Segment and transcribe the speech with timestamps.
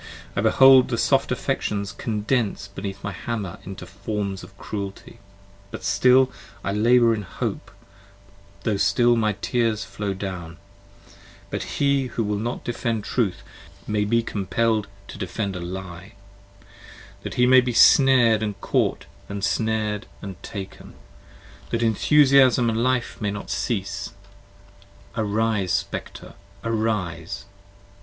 [0.35, 5.19] I behold the soft affections Condense beneath my hammer into forms of cruelty,
[5.69, 6.31] But still
[6.63, 7.69] I labour in hope,
[8.63, 10.57] tho' still my tears flow down,
[11.51, 13.43] That he who will not defend Truth,
[13.85, 16.13] may be compell'd to defend 30 A Lie,
[17.21, 20.95] that he may be snared and caught and snared and taken,
[21.69, 24.13] That Enthusiasm and Life may not cease:
[25.15, 26.33] arise Spectre
[26.63, 27.45] arise!